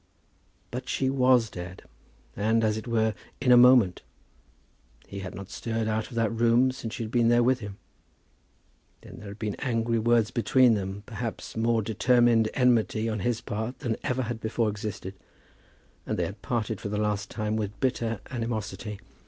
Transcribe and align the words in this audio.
But 0.71 0.89
she 0.89 1.11
was 1.11 1.51
dead; 1.51 1.83
and, 2.35 2.63
as 2.63 2.75
it 2.75 2.87
were, 2.87 3.13
in 3.39 3.51
a 3.51 3.55
moment! 3.55 4.01
He 5.05 5.19
had 5.19 5.35
not 5.35 5.51
stirred 5.51 5.87
out 5.87 6.07
of 6.07 6.15
that 6.15 6.31
room 6.33 6.71
since 6.71 6.95
she 6.95 7.03
had 7.03 7.11
been 7.11 7.27
there 7.29 7.43
with 7.43 7.59
him. 7.59 7.77
Then 9.01 9.19
there 9.19 9.27
had 9.27 9.37
been 9.37 9.53
angry 9.59 9.99
words 9.99 10.31
between 10.31 10.73
them, 10.73 11.03
perhaps 11.05 11.55
more 11.55 11.83
determined 11.83 12.49
enmity 12.55 13.07
on 13.07 13.19
his 13.19 13.41
part 13.41 13.77
than 13.77 13.95
ever 14.03 14.23
had 14.23 14.41
before 14.41 14.69
existed; 14.69 15.13
and 16.07 16.17
they 16.17 16.25
had 16.25 16.41
parted 16.41 16.81
for 16.81 16.89
the 16.89 16.97
last 16.97 17.29
time 17.29 17.55
with 17.55 17.79
bitter 17.79 18.21
animosity. 18.31 18.99